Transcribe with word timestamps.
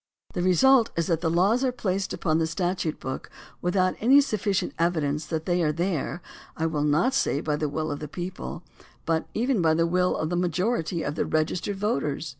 The 0.33 0.41
result 0.41 0.89
is 0.97 1.05
that 1.05 1.23
laws 1.23 1.63
are 1.63 1.71
placed 1.71 2.11
upon 2.11 2.39
the 2.39 2.47
statute 2.47 2.99
book 2.99 3.29
without 3.61 3.93
any 3.99 4.19
sufficient 4.19 4.73
evidence 4.79 5.27
that 5.27 5.45
they 5.45 5.61
are 5.61 5.71
there— 5.71 6.23
I 6.57 6.65
will 6.65 6.81
not 6.83 7.13
say 7.13 7.39
by 7.39 7.55
the 7.55 7.69
will 7.69 7.91
of 7.91 7.99
the 7.99 8.07
people, 8.07 8.63
but 9.05 9.27
even 9.35 9.61
by 9.61 9.75
the 9.75 9.85
will 9.85 10.17
of 10.17 10.31
the 10.31 10.35
majority 10.35 11.03
of 11.03 11.13
the 11.13 11.27
registered 11.27 11.75
voters. 11.75 12.29